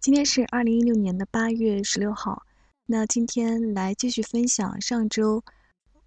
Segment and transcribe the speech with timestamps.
[0.00, 2.46] 今天是二零一六年的八月十六号。
[2.86, 5.44] 那今天来继续分享上周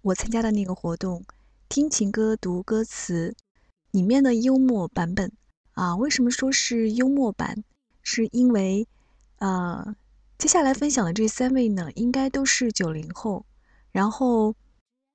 [0.02, 1.24] 我参加的那个活动——
[1.70, 3.36] 听情歌读歌词
[3.92, 5.30] 里面的幽默版本
[5.74, 5.94] 啊。
[5.94, 7.62] 为什么说是幽默版？
[8.02, 8.84] 是因为
[9.38, 9.94] 呃，
[10.38, 13.46] 接下来分享的这三位呢，应该都是九零后，
[13.92, 14.56] 然后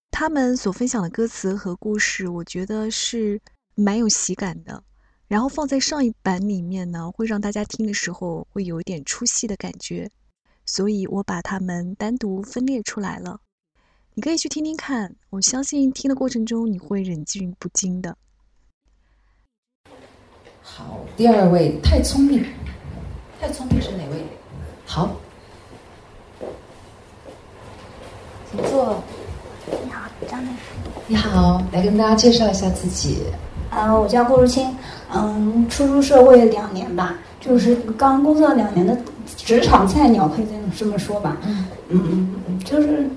[0.10, 3.42] 他们所分享的歌词和故事，我觉得是
[3.76, 4.82] 蛮有喜感的。
[5.30, 10.10] 然后放在上一版里面呢，会让大家听的时候会有一点出戏的感觉，
[10.66, 13.40] 所以我把它们单独分裂出来了。
[14.16, 18.18] 你可以去听听看，我相信听的过程中你会忍俊不禁的。
[20.64, 22.44] 好，第二位太聪明，
[23.40, 24.26] 太聪明是哪位？
[24.84, 25.16] 好，
[28.50, 29.04] 请坐。
[29.84, 30.56] 你好，张女士。
[31.08, 33.26] 你好，来跟大家介绍一下自己。
[33.72, 34.68] 呃，我叫顾如清，
[35.14, 38.98] 嗯，初入社会两年吧，就是刚工作两年的
[39.38, 41.38] 职场菜鸟，可以这么这么说吧。
[41.46, 43.08] 嗯嗯嗯，就是，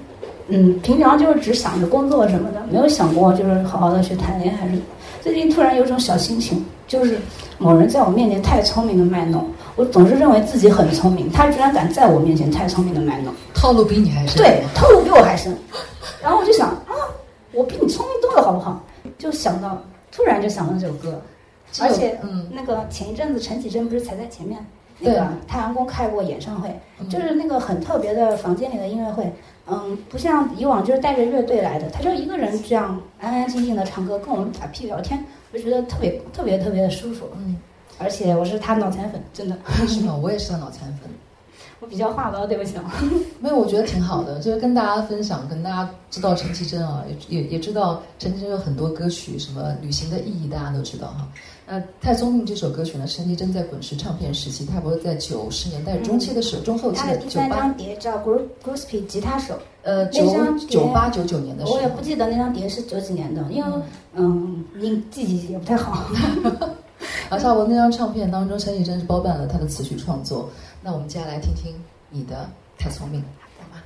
[0.49, 4.69] 嗯，平常就是只想着工作什么的，没有想过就是好好的去谈恋爱。
[4.69, 4.79] 是
[5.23, 7.19] 最近突然有种小心情，就是
[7.59, 14.37] 某人在我面前太聪明的卖弄，我总是认为自己很聪明，他居然敢在我面前太聪明的卖弄，套路比你还深。
[14.37, 15.57] 对，套路比我还深。
[16.21, 16.93] 然后我就想啊，
[17.53, 18.79] 我比你聪明多了，好不好？
[19.19, 19.81] 就想到。
[20.13, 21.21] 突然就想到这首歌，
[21.81, 24.65] 而且，嗯，那个前一阵子陈绮贞不是才在前面
[24.99, 26.69] 那个太阳宫开过演唱会，
[27.09, 29.33] 就是那个很特别的房间里的音乐会，
[29.67, 37.57] 嗯，不像以往就是带着乐队来的，他就一个人这样安安静静的唱歌，跟我们打屁聊天，我就觉得特别特别特别的舒服，嗯，
[37.99, 39.57] 而且我是他脑残粉，真的，
[39.89, 40.15] 是吗？
[40.15, 41.11] 我也是他脑残粉。
[41.83, 42.77] 我比较话痨，对不起。
[43.41, 51.27] 没有，我觉得挺好的，就是跟大家分享，跟大家知道陈绮贞啊，也也也知道陈绮贞有很多歌曲，什么旅行的意义，大家都知道哈。
[51.67, 60.25] 那太聪明这首歌曲呢，陈绮贞在滚石唱片时期，她不是在九十年代中期的时候，中后期的第三张碟叫《Group Groupie 吉他手》，呃，九
[60.69, 63.73] 九八九九年的时候，我也不记得那张碟是九几年的，因为
[64.15, 66.07] 嗯，你记忆也不太好。
[67.33, 70.51] 而差不多那张唱片当中，陈绮贞是包办了他的词曲创作。
[70.83, 71.73] 那我们接下来听听
[72.11, 73.25] 你的太聪明，
[73.57, 73.81] 好吗？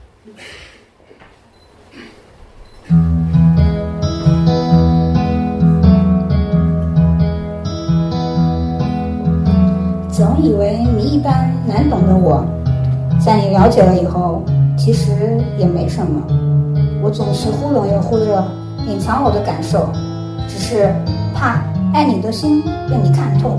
[10.11, 12.45] 总以为谜一般难懂的我，
[13.25, 14.43] 在你了解了以后，
[14.77, 16.21] 其实也没什么。
[17.01, 18.45] 我总是忽冷又忽热，
[18.89, 19.89] 隐藏我的感受，
[20.49, 20.93] 只是
[21.33, 21.63] 怕
[21.93, 23.57] 爱你的心被你看透。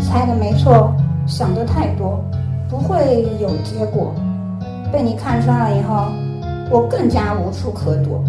[0.00, 0.92] 猜的没错。
[1.26, 2.20] 想的太多，
[2.68, 4.12] 不会有结果。
[4.90, 6.08] 被你看穿了以后，
[6.72, 8.24] 我更加无处可躲。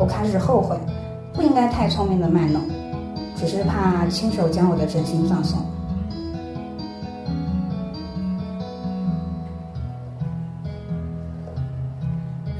[0.00, 0.76] 我开始后悔，
[1.32, 2.60] 不应该太聪明的卖弄，
[3.36, 5.60] 只是怕亲手将我的真心葬送。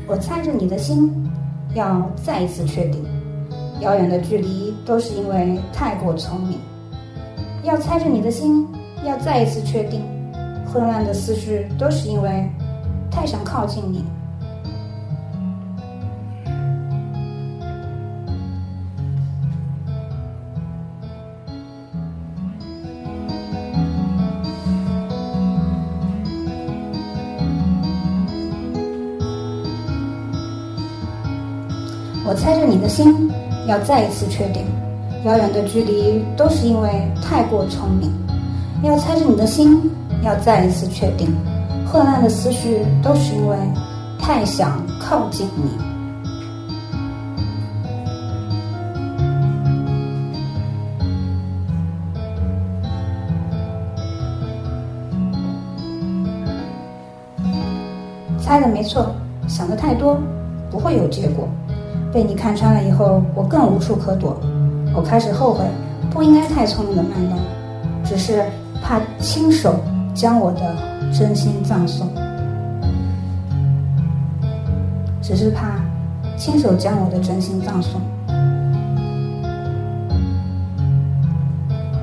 [0.07, 1.11] 我猜着你的心，
[1.75, 3.05] 要再一次确定。
[3.81, 6.59] 遥远的距离都是因为太过聪明。
[7.63, 8.67] 要猜着你的心。
[9.07, 10.01] 要再一次确定，
[10.73, 12.51] 混乱的思绪都是因为
[13.11, 14.03] 太想靠近你。
[32.27, 33.31] 我猜着你的心，
[33.67, 34.63] 要再一次确定，
[35.25, 36.91] 遥远的距离都是因为
[37.23, 38.13] 太过聪明。
[38.83, 39.91] 要猜着你的心，
[40.23, 41.35] 要再一次确定，
[41.91, 43.57] 混乱的思绪都是因为
[44.19, 45.71] 太想靠近你。
[58.39, 59.07] 猜的没错，
[59.49, 60.19] 想的太多，
[60.71, 61.49] 不会有结果。
[62.15, 64.39] 被你看穿了以后，我更无处可躲。
[64.95, 65.65] 我开始后悔，
[66.11, 67.39] 不应该太聪明的卖弄，
[68.03, 68.43] 只是。
[68.87, 69.77] 怕亲手
[70.15, 70.77] 将我的
[71.11, 72.07] 真心葬送，
[75.23, 75.81] 只是怕
[76.37, 77.99] 亲手将我的真心葬送。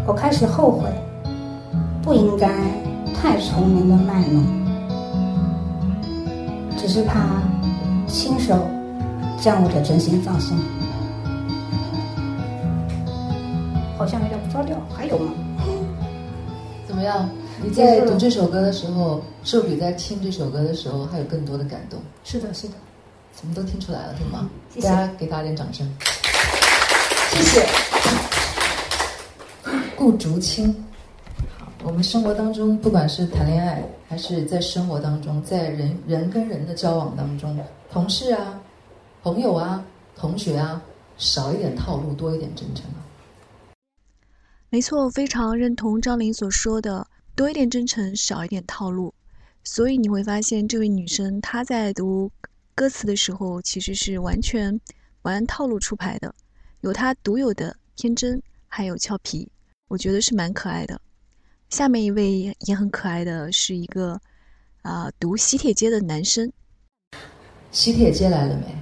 [0.07, 0.89] 我开始后悔，
[2.01, 2.49] 不应该
[3.13, 4.43] 太聪明的卖弄，
[6.75, 7.19] 只是怕
[8.07, 8.57] 亲手
[9.41, 10.55] 将我的真心放松。
[13.97, 15.33] 好像有点不着调，还有吗？
[16.87, 17.27] 怎么样？
[17.63, 21.99] 你在读这首歌的时候，是不是比在听这首歌的时候还有更多的感动？
[22.23, 22.73] 是的，是的，
[23.39, 24.47] 什么都听出来了，是吗？
[24.73, 25.91] 谢谢，大家给大家点掌声。
[27.31, 27.67] 谢谢。
[29.95, 30.71] 顾竹清，
[31.57, 37.57] 好，我们生活当中，不管是谈恋爱，还是在生活当中，在人人跟人的交往当中，
[37.91, 38.59] 同事啊、
[39.23, 39.85] 朋友啊、
[40.15, 40.81] 同学啊，
[41.15, 43.05] 少一点套路，多一点真诚啊。
[44.69, 49.13] 没错，非常认同张琳所说的，多一点真诚，少一点套路。
[49.63, 52.31] 所以你会发现，这位女生她在读
[52.73, 54.81] 歌词的时候，其实是完全
[55.21, 56.33] 不按套路出牌的，
[56.79, 59.47] 有她独有的天真，还有俏皮，
[59.87, 60.99] 我觉得是蛮可爱的。
[61.69, 64.19] 下面一位也很可爱的是一个
[64.81, 66.51] 啊，读喜帖街的男生。
[67.71, 68.75] 喜帖街来了没？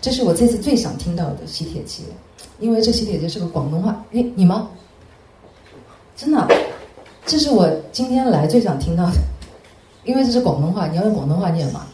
[0.00, 2.02] 这是我这次最想听到的喜帖街，
[2.58, 4.04] 因为这喜帖街是个广东话。
[4.12, 4.70] 诶，你吗？
[6.16, 6.48] 真的，
[7.26, 9.12] 这是我今天来最想听到的。
[10.04, 11.86] 因为这是广东话，你要用广东话念吗？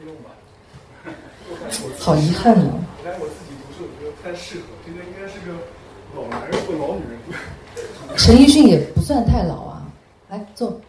[0.00, 0.30] 不用吧。
[1.98, 2.80] 好遗憾哦。
[3.04, 5.56] 来，我自己读这首歌不太适合，这个应该是个
[6.16, 7.18] 老男人或老女人。
[8.16, 9.86] 陈奕迅也不算太老啊。
[10.28, 10.80] 来坐。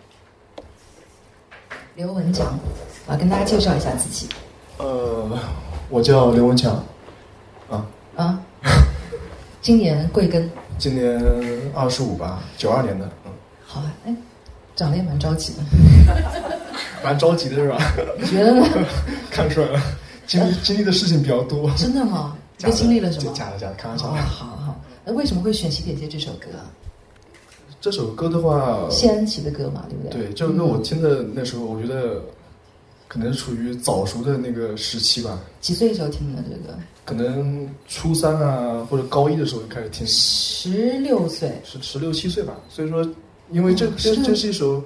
[1.95, 2.59] 刘文强，
[3.07, 4.27] 啊，跟大家介绍一下自己。
[4.77, 5.29] 呃，
[5.93, 6.73] 我叫刘文强。
[7.69, 7.85] 啊。
[8.15, 8.41] 啊。
[9.61, 10.43] 今年贵庚？
[10.79, 11.23] 今年
[11.75, 13.07] 二十五吧，九二年的。
[13.27, 13.31] 嗯。
[13.63, 14.15] 好啊，哎。
[14.75, 15.61] 长得也蛮着急的，
[17.05, 17.77] 蛮着急的是吧？
[18.17, 18.65] 你觉得呢？
[19.29, 19.79] 看出来了，
[20.25, 21.69] 经历经历的事情比较多。
[21.77, 22.35] 真的吗？
[22.57, 23.31] 你经历了什么？
[23.33, 24.07] 假的假的，开玩笑。
[24.07, 26.65] 好好，那为什么会选《喜帖街》这首歌啊？
[27.79, 30.23] 这首歌的话，谢安琪的歌嘛，对不对？
[30.25, 32.19] 对，这首歌我听的那时候，我觉得
[33.13, 35.39] 可能处于早熟的那个时期吧。
[35.61, 36.75] 几岁时候听的这个？
[37.05, 40.07] 可能初三啊，或者高一的时候就开始听。
[40.07, 41.51] 十六岁。
[41.63, 43.07] 十十六七岁吧，所以说。
[43.51, 44.81] 因为这这这是一首，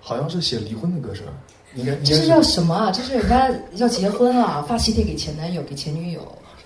[0.00, 1.32] 好像是写离婚的歌是吧？
[1.74, 2.90] 应该这是叫什么啊？
[2.90, 6.20] 这是人家要结婚了， 发喜帖给前男友给前女友。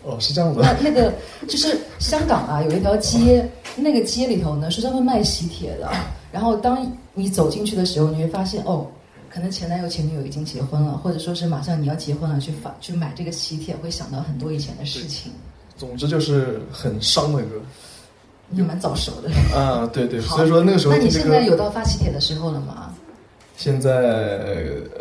[0.04, 0.60] 哦，是这样子。
[0.62, 1.12] 那那个
[1.48, 5.90] 就是香港啊，有一条街，那个街里头呢是专门卖喜帖的。
[6.30, 8.86] 然后当你走进去的时候，你会发现哦，
[9.30, 15.32] 可能前男友前女友已经结婚了，或者说是马上你要结婚了，去发去买这个喜帖，会想到很多以前的事情。
[15.76, 17.60] 总之就是很伤的歌。
[18.50, 22.94] 你蛮早熟的啊，对对，所以说那个时候，那你现在有到发喜帖的时候了吗？
[23.56, 23.90] 现在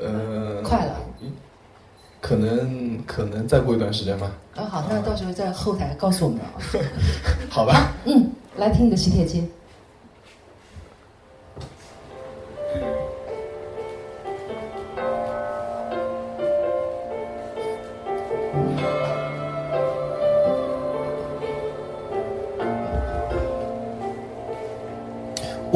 [0.03, 0.99] 呃，快了，
[2.19, 4.31] 可能可能再过一段时间吧。
[4.55, 6.51] 啊好，那到时候在后台告诉我们啊。
[7.49, 7.93] 好吧。
[8.03, 9.41] 嗯，来听你的喜帖接。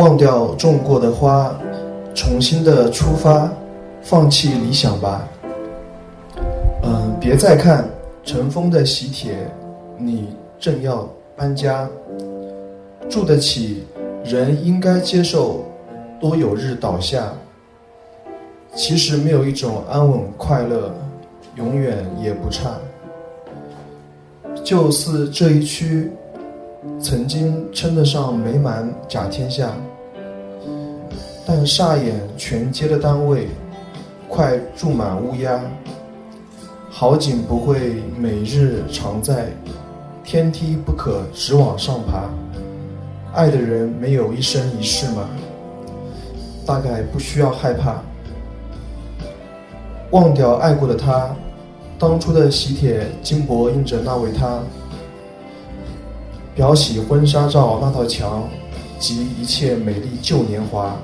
[0.01, 1.55] 忘掉种过的花，
[2.15, 3.47] 重新的出发，
[4.01, 5.27] 放弃理想吧。
[6.81, 7.87] 嗯，别再看
[8.23, 9.35] 尘封的喜帖，
[9.99, 11.87] 你正要搬家，
[13.11, 13.83] 住得起，
[14.23, 15.63] 人应该接受，
[16.19, 17.31] 多有日倒下。
[18.73, 20.91] 其实没有一种安稳快乐，
[21.57, 22.71] 永远也不差。
[24.63, 26.11] 就似这一区，
[26.99, 29.71] 曾经称得上美满甲天下。
[31.45, 33.47] 但霎眼，全街的单位
[34.27, 35.61] 快住满乌鸦。
[36.89, 39.47] 好景不会每日常在，
[40.23, 42.29] 天梯不可只往上爬。
[43.33, 45.29] 爱的人没有一生一世吗？
[46.65, 48.01] 大概不需要害怕。
[50.09, 51.29] 忘掉爱过的他，
[51.99, 54.59] 当初的喜帖金箔印着那位他。
[56.57, 58.47] 裱起婚纱照那道墙，
[58.99, 60.95] 及一切美丽旧年华。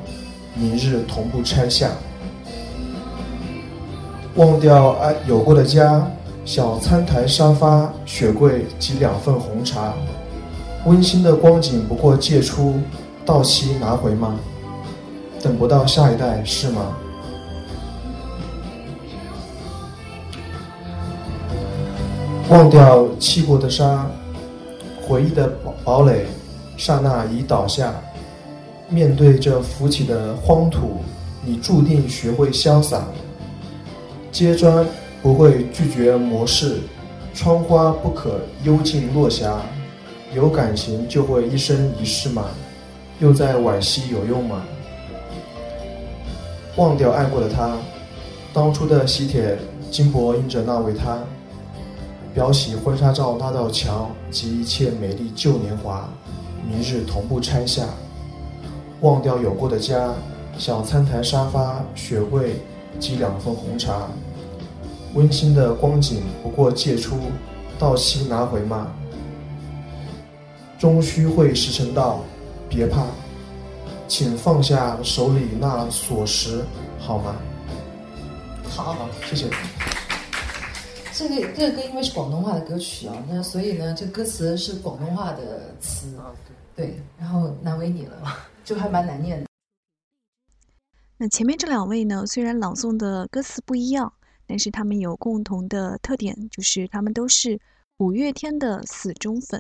[0.60, 1.92] 明日同步拆下，
[4.34, 6.10] 忘掉爱有过的家，
[6.46, 9.94] 小餐台沙发、雪柜及两份红茶，
[10.86, 12.74] 温馨的光景不过借出，
[13.24, 14.40] 到期拿回吗？
[15.44, 16.98] 等不到下一代是吗？
[22.50, 24.08] 忘掉砌过的沙，
[25.08, 26.26] 回忆的堡堡垒，
[26.76, 27.94] 刹那已倒下。
[28.90, 30.98] 面对这浮起的荒土，
[31.46, 33.08] 你注定学会潇洒。
[34.34, 34.86] 阶砖
[35.22, 36.80] 不会拒绝模式，
[37.34, 39.62] 窗花不可幽静落霞。
[40.36, 42.46] 有感情就会一生一世吗？
[43.20, 44.62] 又在惋惜有用吗？
[46.76, 47.78] 忘掉爱过的他，
[48.54, 49.58] 当初的喜帖
[49.90, 51.18] 金箔印着那位他，
[52.36, 56.08] 裱起婚纱照那道墙及一切美丽旧年华，
[56.68, 57.84] 明日同步拆下。
[59.02, 60.14] 忘掉有过的家，
[60.58, 62.62] 小餐台、沙发、雪柜
[63.00, 64.08] 及两份红茶，
[65.14, 67.16] 温馨的光景不过借出，
[67.78, 68.88] 到期拿回嘛？
[70.80, 72.20] 终须会时辰到，
[72.70, 73.06] 别怕，
[74.08, 76.64] 请放下手里那琐事，
[77.00, 77.36] 好吗？
[78.70, 79.46] 好，好，谢谢。
[81.18, 86.16] 这个这个歌因为是广东话的歌曲啊，那所以呢，这歌词是广东话的词，
[86.76, 88.22] 对，然后难为你了，
[88.64, 89.48] 就还蛮难念的。
[91.18, 94.14] 那前面这两位呢，虽然朗诵的歌词不一样，
[94.46, 97.60] 但是他们有共同的特点，就是他们都是
[97.98, 99.60] 五月天的死忠粉。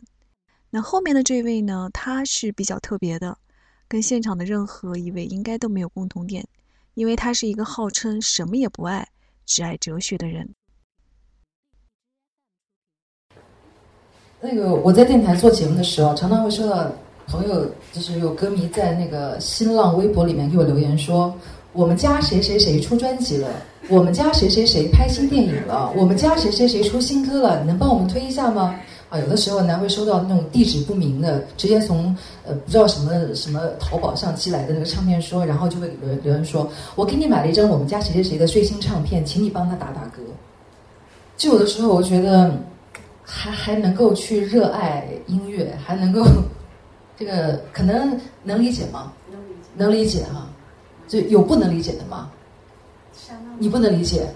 [0.69, 3.35] 那后面的这位呢，他是比较特别的，
[3.87, 6.47] 跟现场的任何一位应该都没有共同点，
[6.93, 9.09] 因为他是一个号称什么也不爱，
[9.43, 10.53] 只爱哲学的人。
[14.39, 16.85] 那个我在电台做节目的时候，常常会收到
[17.25, 21.33] 朋友，就是有歌迷在那个新浪微博里面给我留言说，
[21.73, 23.47] 我们家谁谁谁出专辑了，
[23.89, 28.75] 我们家谁谁谁拍新电影了，我们家谁谁谁出新歌了，你能帮我们推一下吗？
[29.09, 32.15] 啊，有的时候呢会收到那种地址不明的，直接从
[32.45, 40.21] 呃不知道什么什么淘宝上寄来的那个唱片说，然后就会留留言说，我给你买了一张我们家谁谁谁的最新唱片，请你帮他打打歌。
[41.37, 42.53] 就有的时候我觉得。
[43.29, 46.25] 还还能够去热爱音乐，还能够
[47.17, 49.11] 这个可能能理解吗？
[49.29, 50.47] 能理解，能理解哈。
[51.09, 52.29] 就有不能理解的吗？
[53.57, 54.29] 你不能理解，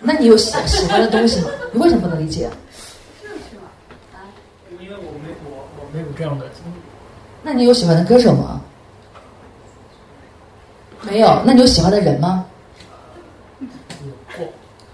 [0.00, 1.48] 那你有喜喜欢的东西吗？
[1.72, 2.50] 你为什么不能理解？
[4.78, 6.76] 因为我没我我没有这样的经历。
[7.42, 8.60] 那你有喜欢的歌手吗？
[11.02, 11.42] 没有。
[11.46, 12.44] 那你有喜欢的人吗？
[13.58, 14.46] 有过。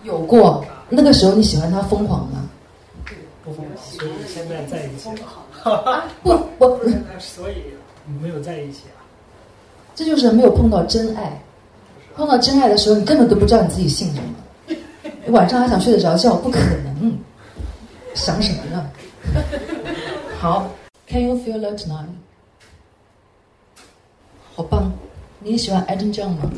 [0.05, 0.65] 有过。
[0.89, 2.44] 那个时候你喜欢他疯狂吗？
[3.45, 6.05] 不所以现在在一起了。
[6.23, 6.81] 不，我
[7.19, 7.57] 所以
[8.21, 9.05] 没有在一起啊。
[9.95, 11.41] 这就是没有碰到真爱。
[12.17, 14.77] 碰到真爱的时候，你根本都不知道你自己姓什么。
[15.27, 16.35] 你晚上还想睡得着觉？
[16.37, 17.19] 不可能。
[18.15, 18.91] 想什么呢？
[20.39, 20.71] 好
[21.09, 22.07] ，Can you feel love tonight？
[24.55, 24.93] 好棒！
[25.41, 26.51] 你喜欢 Elton John 吗？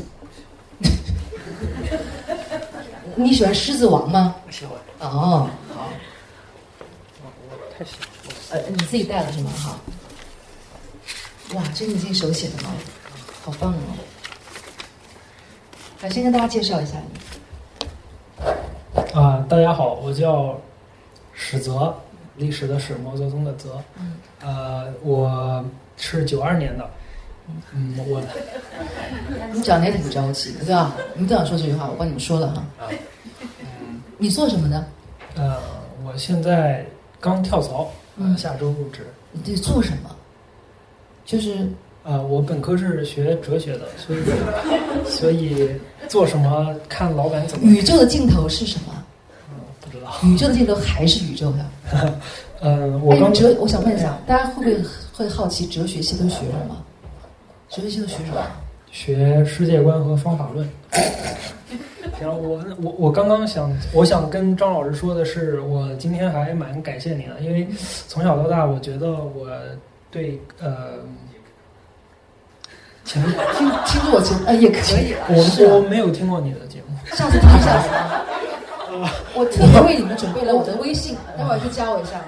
[3.15, 4.35] 你喜欢狮子王吗？
[4.51, 4.77] 喜欢。
[4.99, 5.89] 哦，好。
[8.49, 9.51] 呃，你自己带了是吗？
[9.51, 9.79] 哈，
[11.53, 12.73] 哇，这是你自己手写的吗？
[13.43, 13.77] 好棒哦！
[16.01, 17.19] 来，先跟大家介绍一下你。
[19.13, 20.59] 啊，大家好，我叫
[21.33, 21.95] 史泽，
[22.35, 23.79] 历史的史，毛泽东的泽。
[23.99, 24.17] 嗯。
[24.41, 25.63] 呃，我
[25.97, 26.89] 是九二年的。
[27.73, 28.21] 嗯，我。
[29.53, 30.95] 你讲的也挺着急，对吧？
[31.13, 32.63] 你们都想说这句话，我帮你们说了哈。
[32.79, 32.89] 啊。
[33.59, 34.01] 嗯。
[34.17, 34.83] 你做什么的？
[35.35, 35.61] 呃，
[36.03, 36.83] 我现在。
[37.19, 39.05] 刚跳槽，嗯，下周入职。
[39.31, 40.09] 你得做什么？
[41.25, 41.67] 就是
[42.03, 44.19] 啊，我本科是学哲学的，所以
[45.05, 45.69] 所以
[46.07, 47.69] 做什么看老板怎么。
[47.69, 48.93] 宇宙的尽头是什么？
[49.49, 50.11] 嗯，不知道。
[50.23, 52.13] 宇宙的尽头还是宇宙的。
[52.61, 54.83] 嗯，我刚哲，我想问一下，大家会不会
[55.13, 56.83] 会好奇哲学系都学什么？
[57.69, 58.41] 哲学系都学什么？
[58.91, 60.67] 学世界观和方法论。
[62.19, 67.67] 行，我我我刚刚想，我想跟张老师说的是，我今天还蛮感谢你的，因为
[68.07, 69.47] 从小到大，我觉得我
[70.09, 70.93] 对呃，
[73.05, 78.25] 听听过我节目呃也可以，我我没有听过你的节目，下次听一下。
[79.35, 82.25] 我特别为你们准备了我的微信，待会儿去加我一下。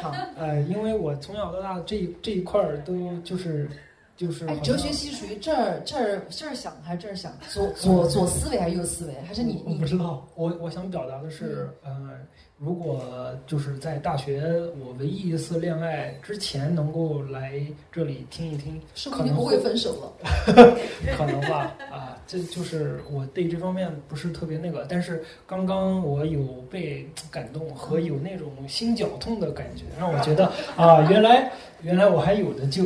[0.00, 2.94] 好，呃，因为我从小到大这这一块儿都
[3.24, 3.68] 就是。
[4.16, 7.32] 就是哎，哲学系属于这儿这儿这儿想还是这儿想？
[7.48, 9.14] 左 左左思维还是右思维？
[9.26, 10.26] 还是你你不知道？
[10.36, 12.10] 我我想表达的是，呃，
[12.58, 13.02] 如果
[13.46, 14.44] 就是在大学
[14.78, 18.80] 我唯一一次恋爱之前能够来这里听一听，
[19.10, 20.12] 可能不会分手了，
[21.18, 21.74] 可能吧？
[21.90, 26.40] 啊，这就是我对这方面不是特别那个，但是刚刚我有
[26.70, 31.50] 被感动和有那种心绞痛的感觉，让我觉得 啊，原来
[31.82, 32.84] 原来我还有的救。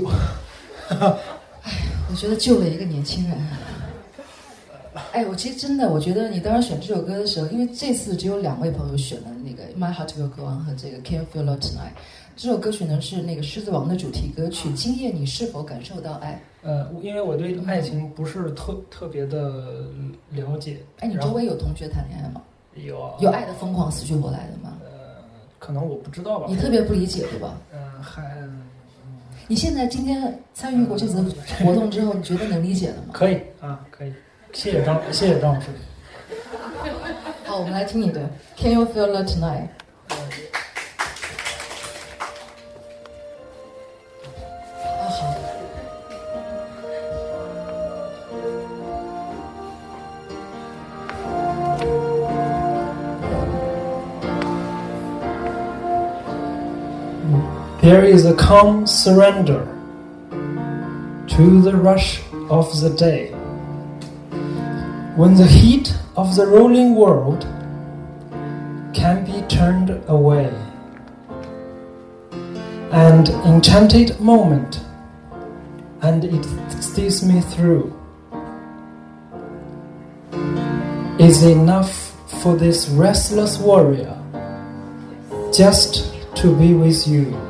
[0.88, 1.18] 哎，
[2.11, 3.38] 我觉得救了一个年轻人。
[5.12, 11.95] 哎，我其实真的，我觉得你当时选这首歌的时候，因为这次只有两位朋友选了那个《My Heart Will Go On》和这个《Can You Feel Love Tonight》。
[12.37, 14.71] 这首歌曲呢是那个《狮子王》的主题歌曲。
[14.73, 16.40] 今夜你是否感受到爱？
[16.62, 19.87] 呃，因为我对爱情不是特特别的
[20.30, 20.78] 了解。
[20.99, 22.42] 哎，你周围有同学谈恋爱吗？
[22.75, 23.00] 有。
[23.00, 24.76] 啊有爱的疯狂死去活来的吗？
[24.85, 25.23] 呃，
[25.59, 26.47] 可能我不知道吧。
[26.49, 27.57] 你特别不理解，对吧？
[27.73, 28.23] 嗯，还。
[29.50, 31.25] 你现在今天参与过这次
[31.64, 33.09] 活动之后，你觉得能理解了吗？
[33.12, 34.12] 可以啊，可以。
[34.52, 35.69] 谢谢张，谢谢张老师。
[37.45, 38.28] 好，我们来听你的。
[38.59, 39.25] Can you feel love
[57.88, 59.64] tonight？There is a calm surrender
[61.28, 63.30] to the rush of the day.
[65.16, 67.47] When the heat of the rolling world
[68.95, 70.52] can be turned away.
[72.90, 74.80] And enchanted moment,
[76.00, 76.45] and it
[76.83, 77.95] steers me through.
[81.18, 84.16] Is enough for this restless warrior
[85.52, 87.48] just to be with you.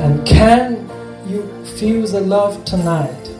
[0.00, 0.88] And can
[1.26, 3.30] you feel the love tonight?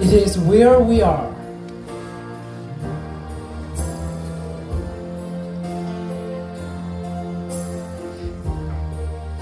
[0.00, 1.30] It is where we are.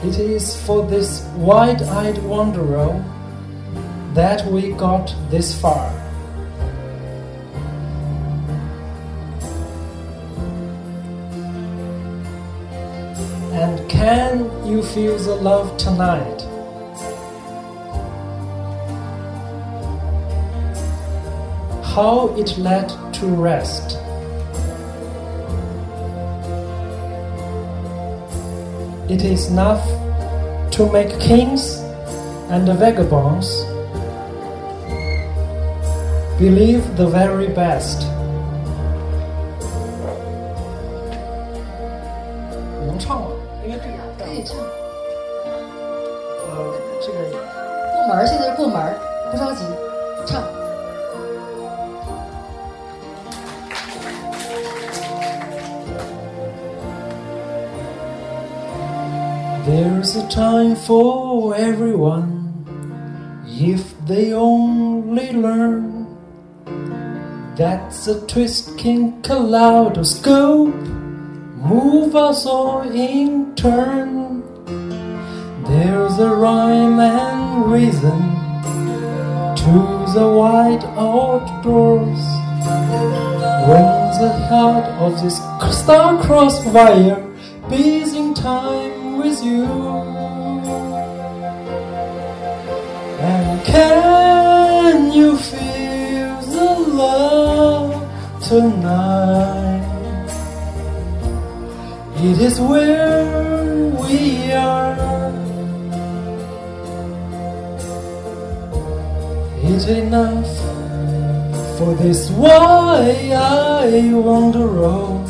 [0.05, 3.05] It is for this wide eyed wanderer
[4.15, 6.08] that we got this far.
[14.79, 16.41] You feel the love tonight?
[21.83, 23.99] How it led to rest.
[29.11, 29.85] It is enough
[30.75, 31.79] to make kings
[32.51, 33.49] and vagabonds
[36.39, 38.18] believe the very best.
[42.98, 43.28] 能唱吗？
[43.66, 44.58] 因为这个可以唱。
[46.50, 46.56] 呃，
[47.02, 47.18] 这个
[47.94, 48.98] 过门儿，现在是过门儿，
[49.32, 49.64] 不着急，
[50.26, 50.44] 唱。
[59.66, 62.52] There's a time for everyone
[63.48, 66.06] if they only learn
[67.56, 70.74] that the twist can kaleidoscope
[71.63, 74.43] move us all in turn.
[75.65, 78.21] There's a rhyme and reason
[79.57, 82.25] to the wide outdoors.
[83.69, 85.37] When the heart of this
[85.79, 87.23] star-crossed wire
[87.69, 89.65] beats in time with you.
[93.21, 97.93] And can you feel the love
[98.43, 99.58] tonight?
[102.21, 104.99] It is where we are.
[109.63, 110.51] It's enough
[111.79, 115.25] for this why I wonder oh,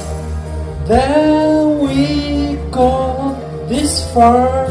[0.87, 3.37] that we got
[3.69, 4.65] this far.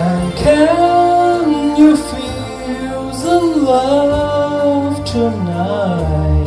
[0.00, 6.37] And can you feel the love tonight?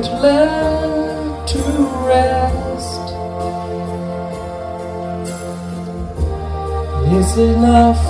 [0.00, 1.62] It led to
[2.08, 3.06] rest?
[7.18, 8.02] Is enough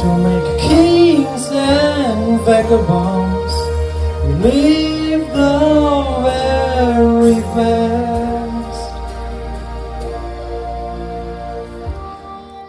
[0.00, 3.54] to make kings and vagabonds
[4.22, 5.56] believe the
[6.28, 8.82] very best?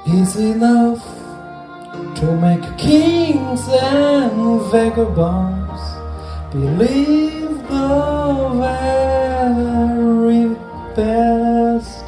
[0.08, 1.04] Is enough
[2.16, 5.84] to make kings and vagabonds
[6.52, 7.29] believe
[8.56, 10.56] very
[10.96, 12.06] best.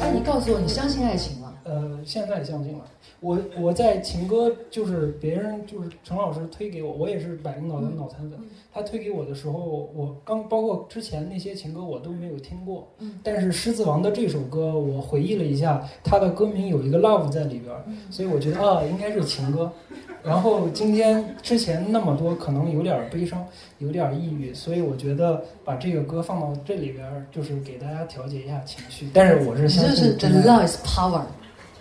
[0.00, 1.52] 哎，你告诉我，你相信爱情吗？
[1.64, 2.83] 呃，现在相信了。
[3.24, 8.38] 我我在情歌就是别人就是陈老师推给我，我也是百灵脑的脑残粉。
[8.70, 12.86] 他推给我的时候，我刚包括之前那些情歌我都没有听过。
[12.98, 19.72] 嗯但是狮子王的这首歌，我回忆了一下，它的歌名有一个 love 在里边儿，所以我觉得啊，应该是情歌。
[20.22, 23.46] 然后今天之前那么多，可能有点儿悲伤，
[23.78, 29.08] 有点儿抑郁，所以我觉得把这个歌放到这里边儿，就是给大家调节一下情绪。
[29.14, 31.22] 但是我是相信这是 The Love is Power。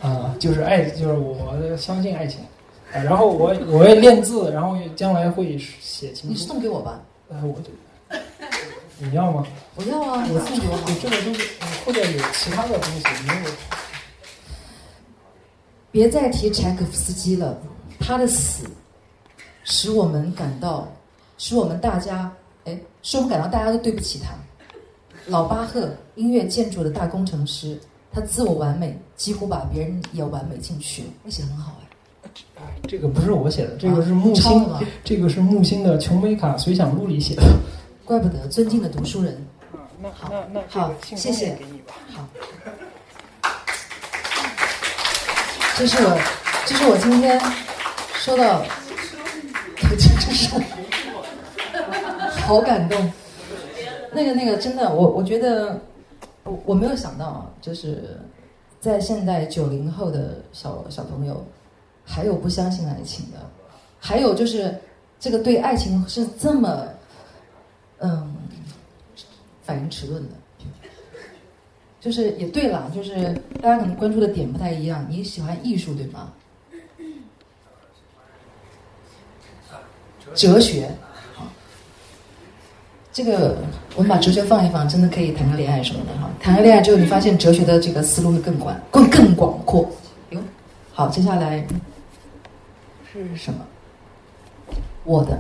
[0.04, 2.42] 啊，就是爱，就是我相信爱情，
[2.92, 6.36] 啊，然后我我也练字，然后将来会写情你。
[6.36, 7.02] 送给我吧。
[7.30, 7.72] 呃，我就
[9.00, 9.48] 你要吗？
[9.76, 10.78] 不要啊，你我送给我。
[11.02, 13.52] 这个都是呃后面有其他的东西，没有。
[15.90, 17.58] 别再提柴可夫斯基了，
[17.98, 18.66] 他的死
[19.64, 20.92] 使我们感到，
[21.38, 22.30] 使我们大家，
[22.66, 24.34] 哎，使我们感到大家都对不起他。
[25.28, 27.80] 老巴赫，音乐建筑的大工程师，
[28.14, 32.64] 他自我完美，几乎把别人也完美进去，那写的很好哎。
[32.88, 37.44] 这个不是我写的，这个是木抄星了吗，这个是木星的琼美卡随想录里写的。
[38.06, 39.46] 怪不得尊敬的读书人。
[40.14, 41.58] 好那那好谢谢。
[42.14, 42.28] 好，
[45.78, 46.20] 这是我，
[46.66, 47.40] 这是我今天
[48.16, 48.62] 收到，
[49.78, 50.50] 对，这这是
[52.42, 53.12] 好感动。
[54.12, 55.80] 那个那个，真的，我我觉得，
[56.44, 58.20] 我我没有想到，就是
[58.80, 61.46] 在现代九零后的小小朋友，
[62.06, 63.40] 还有不相信爱情的，
[64.00, 64.78] 还有就是
[65.20, 66.88] 这个对爱情是这么，
[68.00, 68.36] 嗯，
[69.64, 70.30] 反应迟钝的。
[72.02, 75.08] 就是也对了，就是大家可能关注的点不太一样。
[75.10, 76.34] 你喜欢艺术对吗？
[80.36, 80.92] 哲学。
[83.14, 83.56] 这个
[83.96, 86.28] 我们把哲学放一放，真的可以谈个恋爱什么的哈。
[86.42, 89.88] 谈个恋爱之后，你发现哲学的这个思路会更广、更更广阔。
[90.32, 90.42] 哟，
[90.92, 91.64] 好，接下来
[93.14, 93.60] 是什么？
[95.04, 95.40] 我的。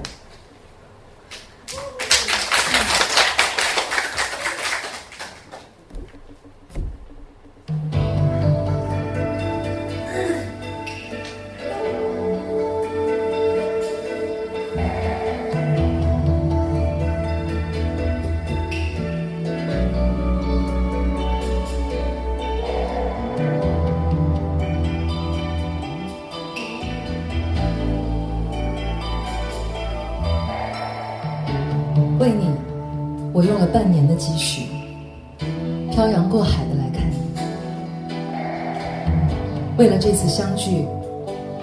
[39.83, 40.85] 为了这次相聚，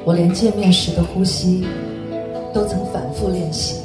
[0.04, 1.66] 我连见面时的呼吸
[2.52, 3.80] 都曾反复练习。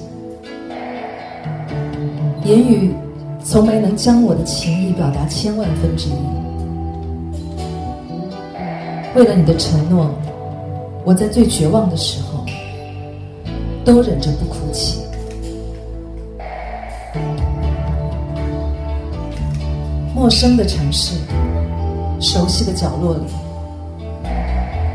[2.43, 2.93] 言语
[3.41, 6.13] 从没能将我的情意表达千万分之一。
[9.15, 10.09] 为了你的承诺，
[11.05, 12.43] 我在最绝望的时候
[13.85, 14.99] 都忍着不哭泣。
[20.13, 21.15] 陌生的城市，
[22.19, 23.23] 熟悉的角落里，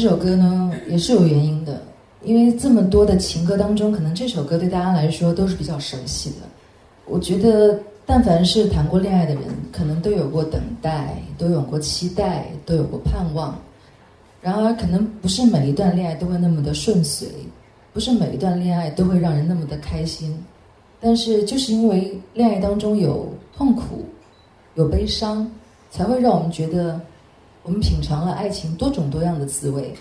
[0.00, 1.78] 这首歌呢，也是有原因的，
[2.22, 6.36] 因为这么多的情歌当中，可能这首歌对大家来说都是比较熟悉的。
[7.04, 13.54] 我觉得，但凡是谈过恋爱的人，可能都有过等待，都有过期待，都有过盼望。
[14.40, 17.28] 然而，可能不是每一段恋爱都会那么的顺遂，
[17.92, 20.34] 不是每一段恋爱都会让人那么的开心。
[20.98, 24.06] 但是，就是因为恋爱当中有痛苦，
[24.76, 25.46] 有悲伤，
[25.90, 26.98] 才会让我们觉得。
[27.62, 29.94] 我们品尝了爱情多种多样的滋味，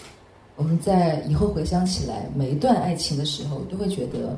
[0.55, 4.37] 我们在以后回想起来每一段爱情的时候，都会觉得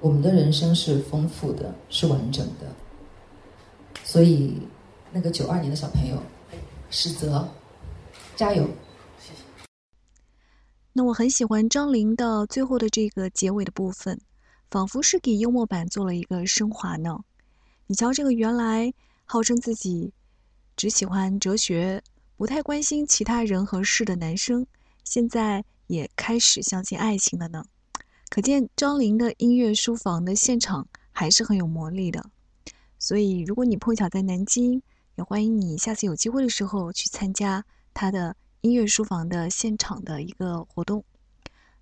[0.00, 2.66] 我们的人生是丰富的，是完整的。
[4.02, 4.58] 所以，
[5.12, 6.16] 那个九二年的小朋友，
[6.90, 7.48] 史泽，
[8.36, 8.64] 加油！
[9.20, 9.40] 谢谢。
[10.92, 14.20] 那我很喜欢张琳的最后的这个结尾的部分，
[14.70, 17.18] 仿佛是给幽默版做了一个升华呢。
[17.86, 18.92] 你瞧，这个原来
[19.24, 20.12] 号称自己
[20.76, 22.02] 只喜欢哲学。
[22.36, 24.66] 不太关心其他人和事的男生，
[25.04, 27.64] 现在也开始相信爱情了呢。
[28.28, 32.28] 可见张琳的音乐书房的现场还是很有魔力的。
[32.98, 34.82] 所以，如果你碰巧在南京，
[35.14, 41.04] 也欢迎你下次有机会的时候去参加他的音乐书房的现场的一个活动。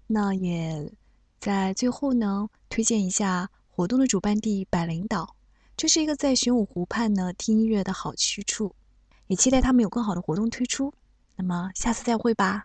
[0.07, 0.93] 那也
[1.41, 5.35] 在最后呢，推荐一下活动的主办地百灵岛，
[5.79, 8.75] 这是一个在玄武湖畔呢听音乐的好去处。
[9.33, 10.93] 也期待他们有更好的活动推出。
[11.37, 12.65] 那么，下次再会吧。